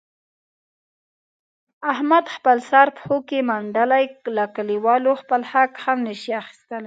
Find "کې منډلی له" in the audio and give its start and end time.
3.27-4.45